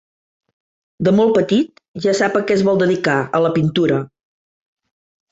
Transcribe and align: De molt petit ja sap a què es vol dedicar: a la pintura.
De 1.07 1.11
molt 1.17 1.33
petit 1.39 1.83
ja 2.05 2.13
sap 2.19 2.37
a 2.39 2.41
què 2.47 2.55
es 2.55 2.63
vol 2.69 2.79
dedicar: 2.83 3.17
a 3.39 3.43
la 3.47 3.51
pintura. 3.59 3.99